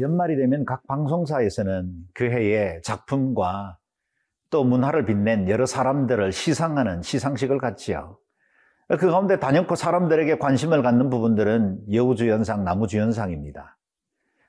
연말이 0.00 0.36
되면 0.36 0.64
각 0.64 0.86
방송사에서는 0.86 1.92
그 2.14 2.24
해의 2.24 2.80
작품과 2.82 3.78
또 4.50 4.64
문화를 4.64 5.04
빛낸 5.04 5.48
여러 5.48 5.66
사람들을 5.66 6.32
시상하는 6.32 7.02
시상식을 7.02 7.58
갖지요. 7.58 8.18
그 8.98 9.10
가운데 9.10 9.38
단연코 9.38 9.74
사람들에게 9.74 10.38
관심을 10.38 10.82
갖는 10.82 11.10
부분들은 11.10 11.92
여우주연상, 11.92 12.64
나무주연상입니다. 12.64 13.76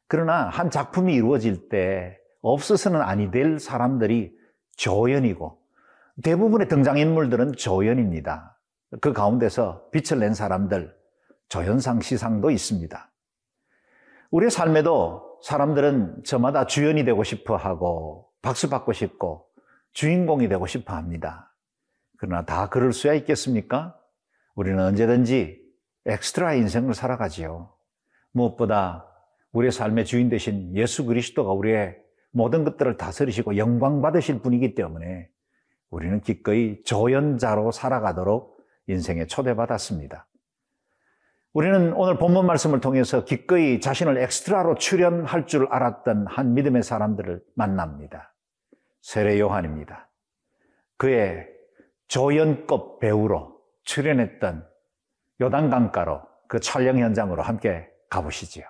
그러나 0.07 0.47
한 0.47 0.69
작품이 0.69 1.13
이루어질 1.13 1.67
때 1.69 2.17
없어서는 2.41 3.01
아니 3.01 3.31
될 3.31 3.59
사람들이 3.59 4.31
조연이고 4.77 5.59
대부분의 6.23 6.67
등장인물들은 6.69 7.53
조연입니다. 7.53 8.57
그 9.01 9.13
가운데서 9.13 9.89
빛을 9.91 10.19
낸 10.19 10.33
사람들, 10.33 10.95
조연상 11.49 11.99
시상도 11.99 12.49
있습니다. 12.49 13.11
우리의 14.31 14.51
삶에도 14.51 15.39
사람들은 15.41 16.23
저마다 16.23 16.65
주연이 16.65 17.03
되고 17.03 17.23
싶어 17.23 17.55
하고 17.55 18.29
박수 18.41 18.69
받고 18.69 18.93
싶고 18.93 19.47
주인공이 19.93 20.47
되고 20.49 20.67
싶어 20.67 20.93
합니다. 20.93 21.55
그러나 22.17 22.45
다 22.45 22.69
그럴 22.69 22.93
수야 22.93 23.13
있겠습니까? 23.13 23.95
우리는 24.55 24.79
언제든지 24.79 25.61
엑스트라 26.05 26.53
인생을 26.55 26.93
살아가지요. 26.93 27.73
무엇보다 28.31 29.05
우리의 29.51 29.71
삶의 29.71 30.05
주인 30.05 30.29
되신 30.29 30.75
예수 30.75 31.05
그리스도가 31.05 31.51
우리의 31.53 31.97
모든 32.31 32.63
것들을 32.63 32.97
다스리시고 32.97 33.57
영광 33.57 34.01
받으실 34.01 34.41
분이기 34.41 34.75
때문에 34.75 35.29
우리는 35.89 36.21
기꺼이 36.21 36.83
조연자로 36.83 37.71
살아가도록 37.71 38.59
인생에 38.87 39.25
초대받았습니다. 39.25 40.27
우리는 41.53 41.93
오늘 41.93 42.17
본문 42.17 42.45
말씀을 42.45 42.79
통해서 42.79 43.25
기꺼이 43.25 43.79
자신을 43.79 44.17
엑스트라로 44.17 44.75
출연할 44.75 45.47
줄 45.47 45.67
알았던 45.71 46.27
한 46.27 46.53
믿음의 46.53 46.83
사람들을 46.83 47.41
만납니다. 47.55 48.35
세례 49.01 49.39
요한입니다. 49.39 50.09
그의 50.97 51.47
조연급 52.07 52.99
배우로 52.99 53.57
출연했던 53.83 54.67
요단강가로 55.41 56.21
그 56.47 56.59
촬영 56.59 56.99
현장으로 56.99 57.41
함께 57.41 57.87
가보시지요. 58.09 58.65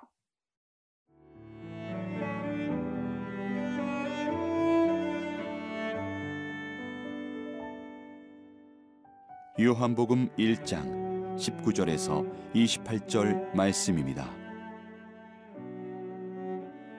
요한복음 9.59 10.29
1장 10.37 11.08
19절에서 11.39 12.29
28절 12.53 13.55
말씀입니다. 13.55 14.29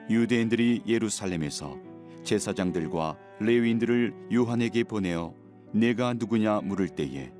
유대인들이 0.09 0.83
예루살렘에서 0.87 1.77
제사장들과 2.23 3.17
레위인들을 3.39 4.29
요한에게 4.33 4.83
보내어 4.83 5.33
내가 5.71 6.13
누구냐 6.13 6.61
물을 6.61 6.89
때에 6.89 7.31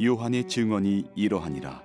요한의 0.00 0.46
증언이 0.46 1.10
이러하니라. 1.14 1.82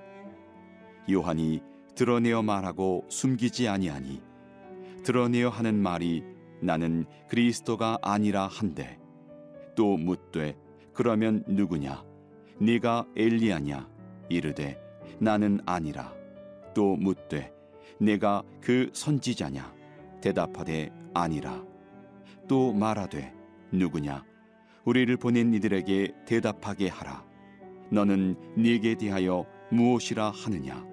요한이 1.09 1.61
드러내어 1.95 2.43
말하고 2.43 3.05
숨기지 3.09 3.67
아니하니 3.67 4.21
드러내어 5.03 5.49
하는 5.49 5.81
말이 5.81 6.23
나는 6.61 7.05
그리스도가 7.29 7.97
아니라 8.01 8.47
한데 8.47 8.99
또 9.75 9.97
묻되 9.97 10.55
그러면 10.93 11.43
누구냐 11.47 12.03
네가 12.59 13.07
엘리야냐 13.15 13.96
이르되 14.29 14.79
나는 15.19 15.59
아니라 15.65 16.13
또 16.73 16.95
묻되 16.95 17.51
내가 17.99 18.43
그 18.61 18.89
선지자냐? 18.93 19.73
대답하되 20.21 20.91
아니라. 21.13 21.63
또 22.47 22.73
말하되 22.73 23.33
누구냐? 23.71 24.23
우리를 24.85 25.17
보낸 25.17 25.53
이들에게 25.53 26.13
대답하게 26.25 26.87
하라. 26.87 27.25
너는 27.89 28.35
네게 28.55 28.95
대하여 28.95 29.45
무엇이라 29.71 30.31
하느냐? 30.31 30.85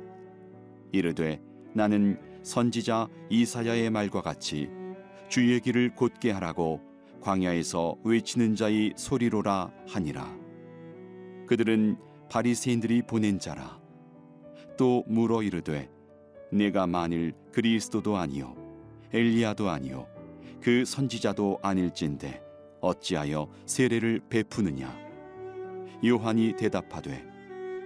이르되 0.93 1.41
나는 1.75 2.19
선지자 2.43 3.09
이사야의 3.31 3.91
말과 3.91 4.21
같이 4.21 4.69
주의 5.29 5.59
길을 5.61 5.95
곧게 5.95 6.31
하라고 6.31 6.81
광야에서 7.21 7.97
외치는 8.05 8.55
자의 8.55 8.93
소리로라 8.97 9.73
하니라. 9.89 10.37
그들은 11.47 11.97
바리새인들이 12.31 13.03
보낸 13.03 13.39
자라. 13.39 13.81
또 14.77 15.05
물어 15.07 15.43
이르되 15.43 15.89
내가 16.51 16.87
만일 16.87 17.33
그리스도도 17.53 18.17
아니요 18.17 18.57
엘리야도 19.13 19.71
아니요 19.71 20.09
그 20.61 20.85
선지자도 20.85 21.61
아닐진데 21.63 22.43
어찌하여 22.81 23.49
세례를 23.67 24.21
베푸느냐? 24.29 24.93
요한이 26.05 26.57
대답하되 26.57 27.25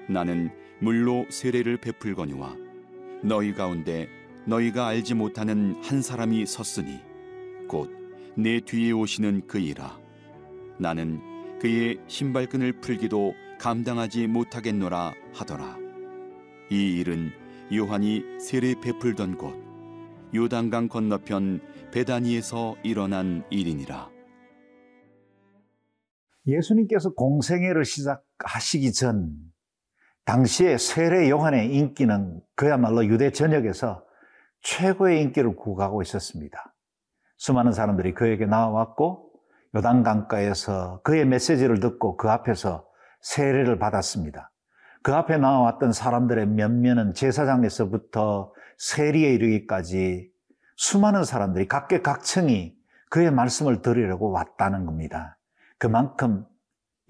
나는 0.09 0.51
물로 0.81 1.27
세례를 1.29 1.77
베풀거니와 1.79 2.57
너희 3.23 3.53
가운데 3.53 4.09
너희가 4.47 4.87
알지 4.87 5.15
못하는 5.15 5.75
한 5.83 6.01
사람이 6.01 6.47
섰으니 6.47 6.99
곧 7.69 7.99
내 8.39 8.61
뒤에 8.61 8.93
오시는 8.93 9.49
그이라. 9.49 9.99
나는 10.79 11.21
그의 11.61 11.99
신발끈을 12.07 12.81
풀기도 12.81 13.35
감당하지 13.59 14.29
못하겠노라 14.29 15.15
하더라. 15.35 15.77
이 16.71 17.01
일은 17.01 17.31
요한이 17.75 18.39
세례 18.41 18.75
베풀던 18.81 19.37
곳 19.37 19.57
요단강 20.35 20.89
건너편 20.89 21.61
베다니에서 21.93 22.77
일어난 22.85 23.45
일이니라. 23.51 24.09
예수님께서 26.47 27.15
공생애를 27.15 27.85
시작하시기 27.85 28.93
전 28.93 29.33
당시에 30.25 30.79
세례 30.79 31.29
요한의 31.29 31.75
인기는 31.75 32.41
그야말로 32.55 33.05
유대 33.05 33.33
전역에서 33.33 34.05
최고의 34.63 35.23
인기를 35.23 35.57
구가하고 35.57 36.03
있었습니다. 36.03 36.75
수많은 37.37 37.73
사람들이 37.73 38.15
그에게 38.15 38.47
나와왔고 38.47 39.28
요단 39.75 40.03
강가에서 40.03 41.01
그의 41.03 41.27
메시지를 41.27 41.81
듣고 41.81 42.17
그 42.17 42.31
앞에서 42.31 42.87
세례를 43.21 43.79
받았습니다. 43.79 44.51
그 45.03 45.15
앞에 45.15 45.37
나왔던 45.37 45.93
사람들의 45.93 46.47
몇몇은 46.47 47.15
제사장에서부터 47.15 48.53
세리에 48.79 49.33
이르기까지 49.35 50.31
수많은 50.77 51.25
사람들이 51.25 51.69
각계각층이 51.69 52.77
그의 53.11 53.31
말씀을 53.31 53.83
들으려고 53.83 54.31
왔다는 54.31 54.87
겁니다. 54.87 55.39
그만큼 55.79 56.47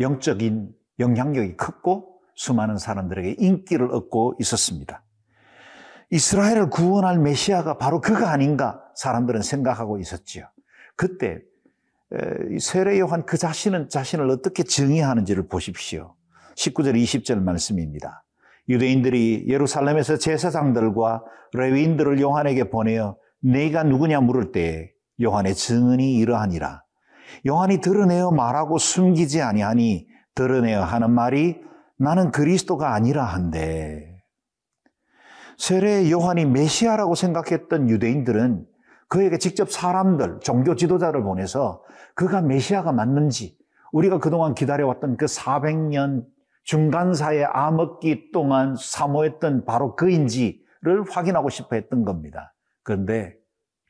영적인 0.01 0.73
영향력이 0.99 1.57
컸고 1.57 2.21
수많은 2.35 2.79
사람들에게 2.79 3.37
인기를 3.39 3.93
얻고 3.93 4.37
있었습니다. 4.41 5.03
이스라엘을 6.11 6.71
구원할 6.71 7.19
메시아가 7.19 7.79
바로 7.79 8.01
그가 8.01 8.31
아닌가 8.31 8.83
사람들은 8.95 9.43
생각하고 9.43 9.99
있었지요. 9.99 10.49
그때 10.97 11.41
세례 12.61 12.99
요한 13.01 13.27
그 13.27 13.37
자신은 13.37 13.89
자신을 13.89 14.31
어떻게 14.31 14.63
정의하는지를 14.63 15.49
보십시오. 15.49 16.15
19절 16.57 16.95
20절 16.95 17.43
말씀입니다. 17.43 18.25
유대인들이 18.69 19.47
예루살렘에서 19.49 20.17
제사장들과 20.17 21.23
레위인들을 21.53 22.21
요한에게 22.21 22.71
보내어 22.71 23.17
내가 23.41 23.83
누구냐 23.83 24.21
물을 24.21 24.53
때 24.53 24.93
요한의 25.23 25.55
증언이 25.55 26.17
이러하니라. 26.17 26.83
요한이 27.47 27.81
드러내어 27.81 28.31
말하고 28.31 28.79
숨기지 28.79 29.43
아니하니 29.43 30.07
드러내어 30.35 30.83
하는 30.83 31.11
말이 31.11 31.61
나는 31.99 32.31
그리스도가 32.31 32.95
아니라 32.95 33.25
한데 33.25 34.23
세례 35.57 36.11
요한이 36.11 36.47
메시아라고 36.47 37.15
생각했던 37.15 37.91
유대인들은 37.91 38.65
그에게 39.09 39.39
직접 39.39 39.71
사람들, 39.71 40.41
종교 40.41 40.75
지도자를 40.75 41.23
보내서 41.23 41.83
그가 42.15 42.43
메시아가 42.43 42.93
맞는지 42.93 43.57
우리가 43.93 44.19
그동안 44.19 44.55
기다려왔던 44.55 45.17
그 45.17 45.27
400년 45.27 46.27
중간사의 46.65 47.47
암흑기 47.47 48.33
동안 48.33 48.77
사모했던 48.79 49.65
바로 49.65 49.97
그인지를 49.97 51.05
확인하고 51.09 51.49
싶어 51.49 51.77
했던 51.77 52.05
겁니다. 52.05 52.55
그런데 52.83 53.35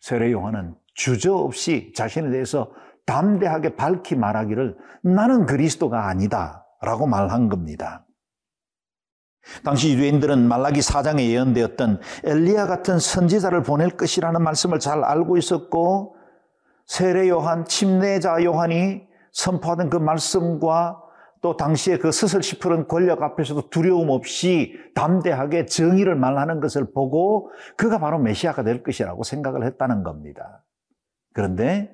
세례 0.00 0.30
요한은 0.30 0.76
주저없이 0.94 1.92
자신에 1.96 2.30
대해서 2.30 2.70
담대하게 3.06 3.74
밝히 3.74 4.14
말하기를 4.14 4.76
나는 5.02 5.46
그리스도가 5.46 6.08
아니다 6.08 6.64
라고 6.80 7.06
말한 7.06 7.48
겁니다. 7.48 8.04
당시 9.64 9.94
유대인들은 9.94 10.46
말라기 10.48 10.82
사장에 10.82 11.28
예언되었던 11.28 12.00
엘리야 12.24 12.66
같은 12.66 12.98
선지자를 12.98 13.62
보낼 13.62 13.90
것이라는 13.90 14.42
말씀을 14.42 14.78
잘 14.78 15.04
알고 15.04 15.36
있었고 15.36 16.16
세례 16.86 17.28
요한, 17.28 17.64
침례자 17.64 18.42
요한이 18.44 19.06
선포하던 19.32 19.90
그 19.90 19.96
말씀과 19.96 21.02
또 21.40 21.56
당시에 21.56 21.98
그 21.98 22.10
스슬 22.10 22.42
시푸른 22.42 22.88
권력 22.88 23.22
앞에서도 23.22 23.70
두려움 23.70 24.10
없이 24.10 24.74
담대하게 24.94 25.66
정의를 25.66 26.16
말하는 26.16 26.60
것을 26.60 26.92
보고 26.92 27.50
그가 27.76 27.98
바로 27.98 28.18
메시아가 28.18 28.64
될 28.64 28.82
것이라고 28.82 29.22
생각을 29.22 29.64
했다는 29.64 30.02
겁니다. 30.02 30.64
그런데 31.32 31.92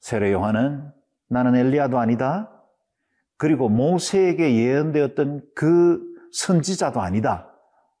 세례 0.00 0.32
요한은 0.32 0.90
나는 1.28 1.54
엘리야도 1.54 1.98
아니다. 1.98 2.50
그리고 3.38 3.68
모세에게 3.68 4.56
예언되었던 4.56 5.42
그 5.54 6.11
선지자도 6.32 7.00
아니다. 7.00 7.48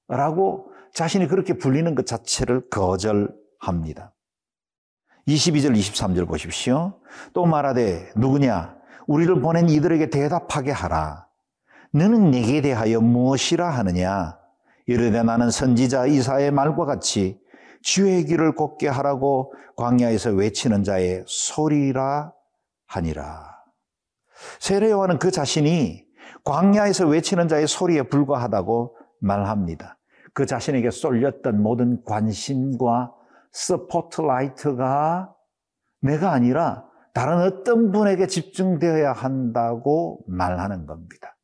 라고 0.08 0.72
자신이 0.94 1.28
그렇게 1.28 1.54
불리는 1.54 1.94
것 1.94 2.06
자체를 2.06 2.68
거절합니다. 2.68 4.12
22절, 5.28 5.76
23절 5.76 6.26
보십시오. 6.26 7.00
또 7.32 7.46
말하되 7.46 8.12
누구냐? 8.16 8.76
우리를 9.06 9.40
보낸 9.40 9.68
이들에게 9.68 10.10
대답하게 10.10 10.72
하라. 10.72 11.26
너는 11.92 12.30
내게 12.30 12.60
대하여 12.60 13.00
무엇이라 13.00 13.68
하느냐? 13.68 14.38
이르되 14.86 15.22
나는 15.22 15.50
선지자 15.50 16.06
이사의 16.06 16.50
말과 16.50 16.84
같이 16.84 17.38
주의 17.82 18.24
길을 18.24 18.54
곱게 18.54 18.88
하라고 18.88 19.52
광야에서 19.76 20.30
외치는 20.30 20.84
자의 20.84 21.22
소리라 21.26 22.32
하니라. 22.86 23.52
세례 24.58 24.90
요한은 24.90 25.18
그 25.18 25.30
자신이 25.30 26.04
광야에서 26.44 27.06
외치는 27.06 27.48
자의 27.48 27.66
소리에 27.66 28.02
불과하다고 28.02 28.96
말합니다. 29.20 29.98
그 30.34 30.46
자신에게 30.46 30.90
쏠렸던 30.90 31.62
모든 31.62 32.02
관심과 32.04 33.12
스포트라이트가 33.52 35.34
내가 36.00 36.32
아니라 36.32 36.84
다른 37.12 37.42
어떤 37.42 37.92
분에게 37.92 38.26
집중되어야 38.26 39.12
한다고 39.12 40.24
말하는 40.26 40.86
겁니다. 40.86 41.36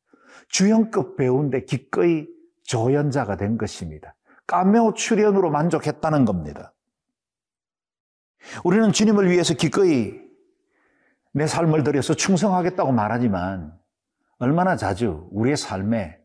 주연급 0.49 1.15
배우인데 1.15 1.65
기꺼이 1.65 2.27
조연자가 2.63 3.37
된 3.37 3.57
것입니다. 3.57 4.15
까메오 4.47 4.93
출연으로 4.93 5.51
만족했다는 5.51 6.25
겁니다. 6.25 6.73
우리는 8.63 8.91
주님을 8.91 9.29
위해서 9.29 9.53
기꺼이 9.53 10.19
내 11.31 11.45
삶을 11.45 11.83
들여서 11.83 12.15
충성하겠다고 12.15 12.91
말하지만 12.91 13.78
얼마나 14.39 14.77
자주 14.77 15.27
우리의 15.31 15.57
삶에 15.57 16.17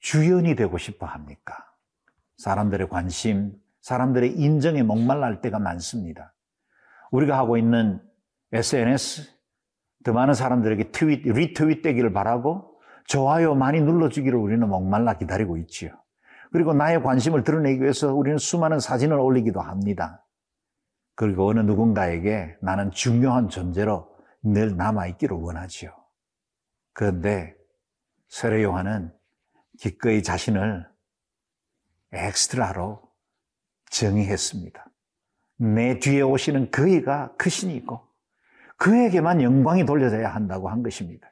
주연이 0.00 0.54
되고 0.54 0.78
싶어 0.78 1.06
합니까? 1.06 1.54
사람들의 2.38 2.88
관심, 2.88 3.52
사람들의 3.82 4.32
인정에 4.32 4.82
목말랄 4.82 5.42
때가 5.42 5.58
많습니다. 5.58 6.34
우리가 7.10 7.36
하고 7.36 7.58
있는 7.58 8.00
SNS, 8.52 9.30
더 10.04 10.12
많은 10.12 10.32
사람들에게 10.32 10.90
트윗, 10.90 11.28
리트윗 11.28 11.82
되기를 11.82 12.14
바라고 12.14 12.80
좋아요 13.04 13.54
많이 13.54 13.80
눌러주기를 13.80 14.38
우리는 14.38 14.66
목말라 14.66 15.18
기다리고 15.18 15.58
있지요. 15.58 15.90
그리고 16.52 16.72
나의 16.72 17.02
관심을 17.02 17.44
드러내기 17.44 17.82
위해서 17.82 18.14
우리는 18.14 18.38
수많은 18.38 18.80
사진을 18.80 19.18
올리기도 19.18 19.60
합니다. 19.60 20.24
그리고 21.14 21.48
어느 21.48 21.60
누군가에게 21.60 22.56
나는 22.62 22.90
중요한 22.90 23.50
존재로 23.50 24.08
늘 24.42 24.76
남아있기를 24.76 25.36
원하지요. 25.36 25.99
그런데 26.92 27.54
세례 28.28 28.62
요한은 28.62 29.12
기꺼이 29.78 30.22
자신을 30.22 30.86
엑스트라로 32.12 33.02
정의했습니다. 33.90 34.86
내 35.56 35.98
뒤에 35.98 36.22
오시는 36.22 36.70
그이가 36.70 37.34
크신이고 37.36 38.00
그에게만 38.76 39.42
영광이 39.42 39.84
돌려져야 39.84 40.34
한다고 40.34 40.68
한 40.70 40.82
것입니다. 40.82 41.30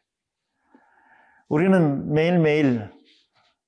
우리는 1.49 2.13
매일매일 2.13 2.91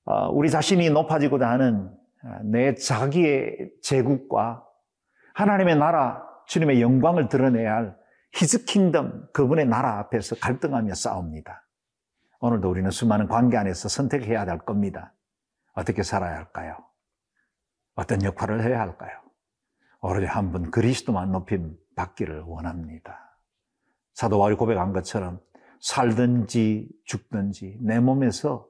어, 0.05 0.29
우리 0.29 0.49
자신이 0.49 0.89
높아지고자 0.89 1.49
하는 1.49 1.89
어, 2.23 2.39
내 2.43 2.75
자기의 2.75 3.71
제국과 3.81 4.65
하나님의 5.33 5.77
나라, 5.77 6.23
주님의 6.47 6.81
영광을 6.81 7.27
드러내야 7.27 7.75
할 7.75 7.97
히즈 8.33 8.65
킹덤, 8.65 9.27
그분의 9.33 9.65
나라 9.65 9.99
앞에서 9.99 10.35
갈등하며 10.35 10.93
싸웁니다. 10.93 11.65
오늘도 12.41 12.69
우리는 12.69 12.89
수많은 12.89 13.27
관계 13.27 13.55
안에서 13.57 13.87
선택해야 13.87 14.41
할 14.41 14.57
겁니다. 14.59 15.13
어떻게 15.73 16.01
살아야 16.01 16.35
할까요? 16.37 16.75
어떤 17.93 18.23
역할을 18.23 18.63
해야 18.63 18.79
할까요? 18.79 19.11
오로지 20.01 20.25
한 20.25 20.51
분 20.51 20.71
그리스도만 20.71 21.31
높임 21.31 21.77
받기를 21.95 22.41
원합니다. 22.41 23.37
사도 24.15 24.39
바울이 24.39 24.55
고백한 24.55 24.91
것처럼 24.91 25.39
살든지 25.81 26.89
죽든지 27.05 27.77
내 27.81 27.99
몸에서 27.99 28.67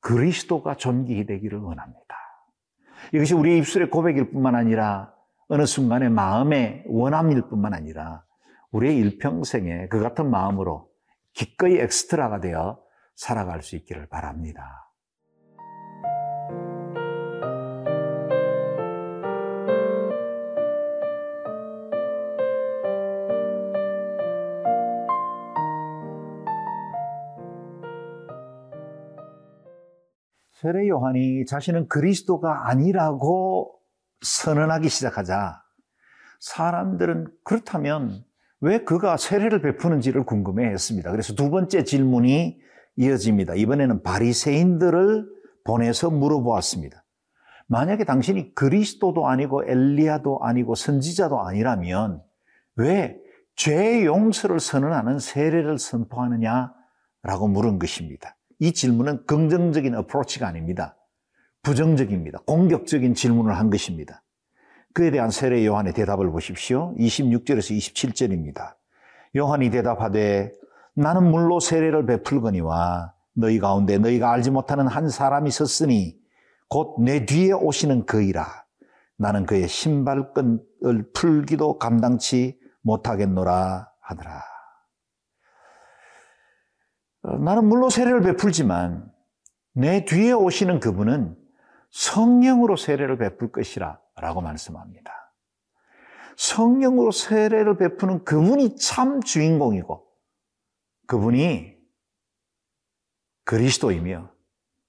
그리스도가 0.00 0.76
존귀히 0.76 1.26
되기를 1.26 1.58
원합니다. 1.58 2.16
이것이 3.12 3.34
우리 3.34 3.58
입술의 3.58 3.90
고백일 3.90 4.30
뿐만 4.30 4.54
아니라 4.54 5.12
어느 5.48 5.66
순간에 5.66 6.08
마음의 6.08 6.84
원함일 6.86 7.42
뿐만 7.48 7.74
아니라 7.74 8.24
우리의 8.70 8.96
일평생에 8.96 9.88
그 9.88 10.00
같은 10.00 10.30
마음으로 10.30 10.90
기꺼이 11.34 11.76
엑스트라가 11.76 12.40
되어 12.40 12.80
살아갈 13.20 13.60
수 13.60 13.76
있기를 13.76 14.06
바랍니다. 14.06 14.90
세례 30.52 30.88
요한이 30.88 31.44
자신은 31.44 31.88
그리스도가 31.88 32.70
아니라고 32.70 33.78
선언하기 34.22 34.88
시작하자 34.88 35.62
사람들은 36.38 37.28
그렇다면 37.44 38.24
왜 38.60 38.82
그가 38.82 39.18
세례를 39.18 39.60
베푸는지를 39.60 40.24
궁금해 40.24 40.70
했습니다. 40.70 41.10
그래서 41.10 41.34
두 41.34 41.50
번째 41.50 41.84
질문이 41.84 42.60
이어집니다. 42.96 43.54
이번에는 43.54 44.02
바리새인들을 44.02 45.26
보내서 45.64 46.10
물어보았습니다. 46.10 47.04
만약에 47.66 48.04
당신이 48.04 48.54
그리스도도 48.54 49.28
아니고 49.28 49.64
엘리야도 49.64 50.40
아니고 50.42 50.74
선지자도 50.74 51.40
아니라면 51.40 52.22
왜죄 52.74 54.04
용서를 54.04 54.58
선언하는 54.58 55.18
세례를 55.18 55.78
선포하느냐라고 55.78 57.48
물은 57.48 57.78
것입니다. 57.78 58.36
이 58.58 58.72
질문은 58.72 59.24
긍정적인 59.26 59.94
어프로치가 59.94 60.48
아닙니다. 60.48 60.96
부정적입니다. 61.62 62.40
공격적인 62.46 63.14
질문을 63.14 63.56
한 63.56 63.70
것입니다. 63.70 64.22
그에 64.92 65.10
대한 65.10 65.30
세례 65.30 65.64
요한의 65.64 65.92
대답을 65.92 66.30
보십시오. 66.30 66.94
26절에서 66.98 67.76
27절입니다. 67.76 68.74
요한이 69.36 69.70
대답하되 69.70 70.52
나는 70.94 71.30
물로 71.30 71.60
세례를 71.60 72.06
베풀거니와 72.06 73.14
너희 73.34 73.58
가운데 73.58 73.98
너희가 73.98 74.32
알지 74.32 74.50
못하는 74.50 74.86
한 74.86 75.08
사람이 75.08 75.48
있었으니 75.48 76.18
곧 76.68 76.98
내 77.00 77.26
뒤에 77.26 77.52
오시는 77.52 78.06
그이라. 78.06 78.46
나는 79.16 79.44
그의 79.44 79.68
신발끈을 79.68 81.12
풀기도 81.12 81.78
감당치 81.78 82.58
못하겠노라 82.82 83.88
하더라. 84.00 84.42
어, 87.22 87.36
나는 87.38 87.66
물로 87.66 87.90
세례를 87.90 88.22
베풀지만 88.22 89.10
내 89.74 90.04
뒤에 90.04 90.32
오시는 90.32 90.80
그분은 90.80 91.36
성령으로 91.90 92.76
세례를 92.76 93.18
베풀 93.18 93.52
것이라 93.52 94.00
라고 94.16 94.40
말씀합니다. 94.40 95.12
성령으로 96.36 97.10
세례를 97.10 97.76
베푸는 97.76 98.24
그분이 98.24 98.76
참 98.76 99.20
주인공이고 99.20 100.09
그분이 101.10 101.76
그리스도이며 103.44 104.30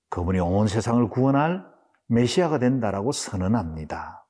그분이 0.09 0.39
온 0.39 0.67
세상을 0.67 1.09
구원할 1.09 1.65
메시아가 2.05 2.59
된다라고 2.59 3.11
선언합니다. 3.11 4.27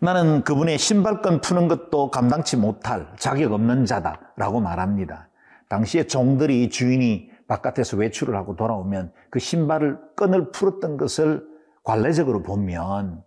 나는 0.00 0.42
그분의 0.42 0.78
신발끈 0.78 1.42
푸는 1.42 1.68
것도 1.68 2.10
감당치 2.10 2.56
못할 2.56 3.14
자격 3.20 3.52
없는 3.52 3.86
자다라고 3.86 4.60
말합니다. 4.60 5.30
당시에 5.68 6.08
종들이 6.08 6.70
주인이 6.70 7.30
바깥에서 7.46 7.96
외출을 7.96 8.34
하고 8.34 8.56
돌아오면 8.56 9.12
그 9.30 9.38
신발을 9.38 10.16
끈을 10.16 10.50
풀었던 10.50 10.96
것을 10.96 11.46
관례적으로 11.84 12.42
보면 12.42 13.22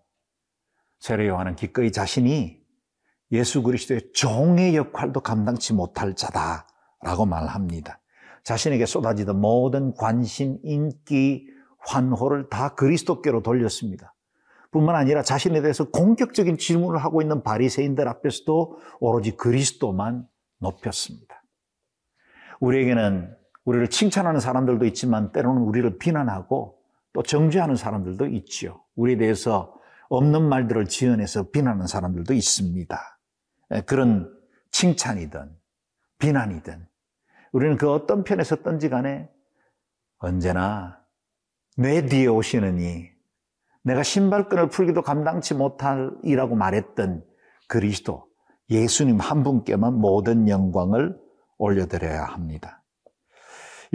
세례 1.00 1.30
요한은 1.30 1.56
기꺼이 1.56 1.94
자신이 1.94 2.62
예수 3.32 3.64
그리스도의 3.64 4.12
종의 4.14 4.76
역할도 4.76 5.22
감당치 5.22 5.74
못할 5.74 6.14
자다 6.14 6.68
라고 7.02 7.26
말합니다. 7.26 8.00
자신에게 8.44 8.86
쏟아지던 8.86 9.40
모든 9.40 9.94
관심, 9.94 10.58
인기, 10.64 11.48
환호를 11.80 12.50
다 12.50 12.76
그리스도께로 12.76 13.42
돌렸습니다. 13.42 14.14
뿐만 14.72 14.96
아니라 14.96 15.24
자신에 15.24 15.62
대해서 15.62 15.90
공격적인 15.90 16.58
질문을 16.58 17.00
하고 17.00 17.22
있는 17.22 17.42
바리새인들 17.42 18.08
앞에서도 18.08 18.80
오로지 19.00 19.32
그리스도만 19.32 20.28
높였습니다. 20.60 21.44
우리에게는 22.60 23.36
우리를 23.66 23.90
칭찬하는 23.90 24.40
사람들도 24.40 24.86
있지만 24.88 25.32
때로는 25.32 25.62
우리를 25.62 25.98
비난하고 25.98 26.78
또 27.14 27.24
정죄하는 27.24 27.76
사람들도 27.76 28.28
있지요. 28.28 28.84
우리에 28.96 29.18
대해서 29.18 29.76
없는 30.10 30.48
말들을 30.48 30.86
지어내서 30.88 31.50
비난하는 31.52 31.88
사람들도 31.88 32.34
있습니다. 32.34 33.20
예, 33.76 33.82
그런 33.82 34.32
칭찬이든 34.72 35.59
비난이든 36.20 36.88
우리는 37.52 37.78
그 37.78 37.92
어떤 37.92 38.24
편에 38.24 38.44
섰든지 38.44 38.90
간에 38.90 39.30
언제나 40.20 41.00
내 41.78 42.06
뒤에 42.06 42.28
오시느니 42.28 43.10
내가 43.84 44.04
신발끈을 44.04 44.70
풀기도 44.70 45.02
감당치 45.02 45.54
못할 45.54 46.12
이라고 46.24 46.56
말했던 46.56 47.24
그리스도 47.68 48.28
예수님 48.70 49.20
한 49.20 49.44
분께만 49.44 49.94
모든 49.96 50.48
영광을 50.48 51.18
올려드려야 51.58 52.24
합니다. 52.26 52.84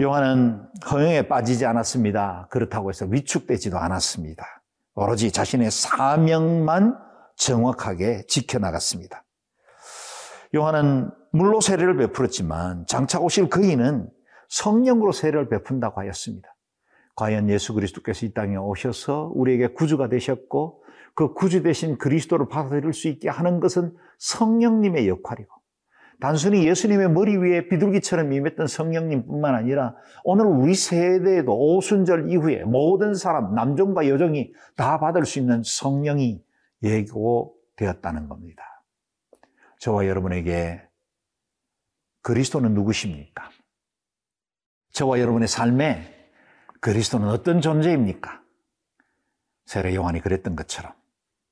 요한은 0.01 0.67
허영에 0.91 1.27
빠지지 1.29 1.65
않았습니다. 1.65 2.47
그렇다고 2.49 2.89
해서 2.89 3.05
위축되지도 3.05 3.77
않았습니다. 3.77 4.45
오로지 4.95 5.31
자신의 5.31 5.71
사명만 5.71 6.97
정확하게 7.37 8.25
지켜나갔습니다. 8.27 9.23
요한은 10.53 11.11
물로 11.35 11.59
세례를 11.59 11.97
베풀었지만 11.97 12.85
장차 12.87 13.19
오실 13.19 13.49
그이는 13.49 14.09
성령으로 14.47 15.11
세례를 15.11 15.49
베푼다고 15.49 15.99
하였습니다. 15.99 16.47
과연 17.15 17.49
예수 17.49 17.73
그리스도께서 17.73 18.25
이 18.25 18.33
땅에 18.33 18.55
오셔서 18.55 19.31
우리에게 19.35 19.67
구주가 19.67 20.07
되셨고 20.07 20.83
그 21.13 21.33
구주 21.33 21.61
되신 21.63 21.97
그리스도를 21.97 22.47
받아들일 22.47 22.93
수 22.93 23.09
있게 23.09 23.27
하는 23.27 23.59
것은 23.59 23.93
성령님의 24.17 25.09
역할이고 25.09 25.53
단순히 26.21 26.65
예수님의 26.67 27.11
머리 27.11 27.35
위에 27.35 27.67
비둘기처럼 27.67 28.31
임했던 28.31 28.67
성령님뿐만 28.67 29.55
아니라 29.55 29.95
오늘 30.23 30.45
우리 30.45 30.73
세대에도 30.73 31.53
오순절 31.53 32.29
이후에 32.29 32.63
모든 32.63 33.13
사람 33.13 33.53
남종과 33.53 34.07
여종이 34.07 34.53
다 34.77 34.99
받을 34.99 35.25
수 35.25 35.39
있는 35.39 35.61
성령이 35.65 36.41
예고되었다는 36.81 38.29
겁니다. 38.29 38.63
저와 39.79 40.07
여러분에게 40.07 40.84
그리스도는 42.25 42.73
누구십니까? 42.73 43.51
저와 44.93 45.19
여러분의 45.19 45.47
삶에 45.47 46.31
그리스도는 46.81 47.27
어떤 47.27 47.61
존재입니까? 47.61 48.41
세례 49.65 49.93
요한이 49.93 50.21
그랬던 50.21 50.55
것처럼 50.55 50.91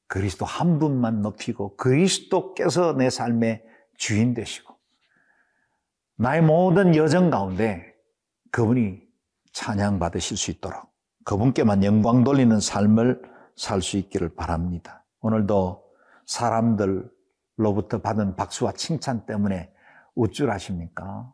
그리스도 0.08 0.46
한 0.46 0.80
분만 0.80 1.22
높이고 1.22 1.76
그리스도께서 1.76 2.94
내 2.94 3.12
삶의 3.12 3.64
주인 3.98 4.34
되시고 4.34 4.76
나의 6.16 6.42
모든 6.42 6.96
여정 6.96 7.30
가운데 7.30 7.94
그분이 8.50 9.00
찬양 9.52 10.00
받으실 10.00 10.38
수 10.38 10.50
있도록 10.50 10.92
그분께만 11.24 11.84
영광 11.84 12.24
돌리는 12.24 12.60
삶을 12.60 13.22
살 13.56 13.84
수 13.84 13.98
있기를 13.98 14.34
바랍니다. 14.34 15.06
오늘도 15.20 15.84
사람들로부터 16.26 18.02
받은 18.02 18.36
박수와 18.36 18.72
칭찬 18.72 19.28
때문에 19.28 19.73
우쭐하십니까? 20.16 21.34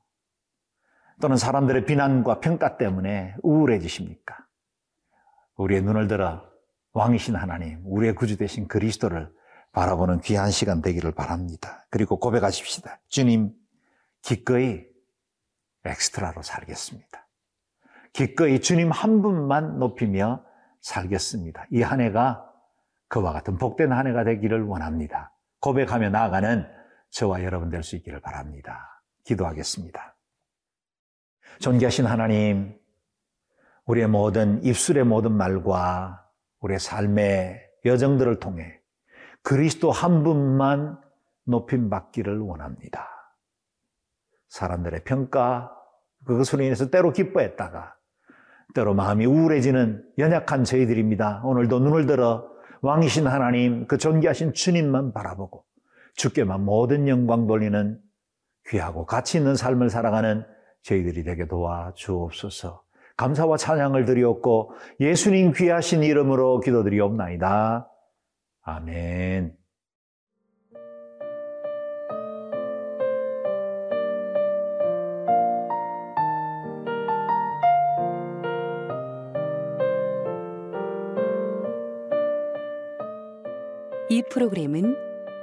또는 1.21 1.37
사람들의 1.37 1.85
비난과 1.85 2.39
평가 2.39 2.77
때문에 2.77 3.35
우울해지십니까? 3.43 4.37
우리의 5.55 5.81
눈을 5.81 6.07
들어 6.07 6.47
왕이신 6.93 7.35
하나님, 7.35 7.81
우리의 7.85 8.15
구주 8.15 8.37
되신 8.37 8.67
그리스도를 8.67 9.31
바라보는 9.73 10.21
귀한 10.21 10.49
시간 10.49 10.81
되기를 10.81 11.11
바랍니다. 11.11 11.85
그리고 11.89 12.17
고백하십시다. 12.19 12.99
주님, 13.09 13.53
기꺼이 14.21 14.85
엑스트라로 15.85 16.41
살겠습니다. 16.41 17.27
기꺼이 18.13 18.59
주님 18.61 18.91
한 18.91 19.21
분만 19.21 19.77
높이며 19.79 20.43
살겠습니다. 20.81 21.67
이 21.71 21.81
한 21.81 22.01
해가 22.01 22.45
그와 23.07 23.33
같은 23.33 23.57
복된 23.57 23.91
한 23.91 24.07
해가 24.07 24.23
되기를 24.23 24.63
원합니다. 24.63 25.33
고백하며 25.59 26.09
나아가는 26.09 26.65
저와 27.11 27.43
여러분 27.43 27.69
될 27.69 27.83
수 27.83 27.95
있기를 27.95 28.21
바랍니다. 28.21 29.03
기도하겠습니다. 29.23 30.15
존귀하신 31.59 32.05
하나님, 32.05 32.77
우리의 33.85 34.07
모든 34.07 34.63
입술의 34.63 35.03
모든 35.03 35.33
말과 35.33 36.25
우리의 36.59 36.79
삶의 36.79 37.59
여정들을 37.85 38.39
통해 38.39 38.79
그리스도 39.41 39.91
한 39.91 40.23
분만 40.23 40.99
높임 41.45 41.89
받기를 41.89 42.39
원합니다. 42.39 43.07
사람들의 44.49 45.03
평가, 45.03 45.75
그것으로 46.25 46.63
인해서 46.63 46.89
때로 46.89 47.11
기뻐했다가 47.13 47.95
때로 48.75 48.93
마음이 48.93 49.25
우울해지는 49.25 50.05
연약한 50.19 50.63
저희들입니다. 50.63 51.41
오늘도 51.43 51.79
눈을 51.79 52.05
들어 52.05 52.47
왕이신 52.81 53.27
하나님, 53.27 53.87
그 53.87 53.97
존귀하신 53.97 54.53
주님만 54.53 55.13
바라보고 55.13 55.65
주께만 56.15 56.63
모든 56.63 57.07
영광 57.07 57.47
돌리는 57.47 57.99
귀하고 58.69 59.05
가치 59.05 59.37
있는 59.37 59.55
삶을 59.55 59.89
살아가는 59.89 60.45
저희들이 60.83 61.23
되게 61.23 61.47
도와 61.47 61.91
주옵소서. 61.95 62.83
감사와 63.17 63.57
찬양을 63.57 64.05
드리옵고 64.05 64.71
예수님 64.99 65.51
귀하신 65.53 66.03
이름으로 66.03 66.61
기도드리옵나이다. 66.61 67.89
아멘. 68.61 69.57
이 84.11 84.23
프로그램은 84.23 85.08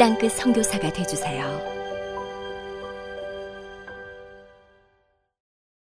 땅끝 0.00 0.32
선교사가 0.32 0.90
되주세요. 0.94 1.79